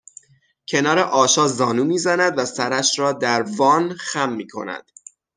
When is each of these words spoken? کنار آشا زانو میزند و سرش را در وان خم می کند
کنار 0.67 0.99
آشا 0.99 1.47
زانو 1.47 1.83
میزند 1.83 2.33
و 2.37 2.45
سرش 2.45 2.99
را 2.99 3.11
در 3.11 3.41
وان 3.57 3.93
خم 3.93 4.31
می 4.33 4.47
کند 4.47 4.91